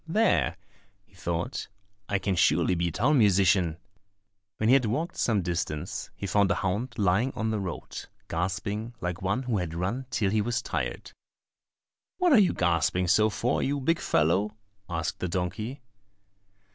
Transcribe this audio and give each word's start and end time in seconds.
"There," 0.07 0.57
he 1.03 1.13
thought, 1.13 1.67
"I 2.09 2.17
can 2.17 2.33
surely 2.35 2.73
be 2.73 2.89
town 2.91 3.19
musician." 3.19 3.77
When 4.57 4.67
he 4.67 4.73
had 4.73 4.85
walked 4.85 5.15
some 5.15 5.43
distance, 5.43 6.09
he 6.15 6.25
found 6.25 6.49
a 6.49 6.55
hound 6.55 6.95
lying 6.97 7.31
on 7.35 7.51
the 7.51 7.59
road, 7.59 8.07
gasping 8.27 8.95
like 8.99 9.21
one 9.21 9.43
who 9.43 9.59
had 9.59 9.75
run 9.75 10.07
till 10.09 10.31
he 10.31 10.41
was 10.41 10.63
tired. 10.63 11.11
"What 12.17 12.33
are 12.33 12.39
you 12.39 12.51
gasping 12.53 13.07
so 13.09 13.29
for, 13.29 13.61
you 13.61 13.79
big 13.79 13.99
fellow?" 13.99 14.55
asked 14.89 15.19
the 15.19 15.27
donkey. 15.27 15.83